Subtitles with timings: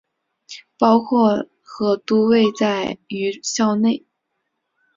[0.79, 2.45] 包括和都位
[3.09, 4.05] 于校园内。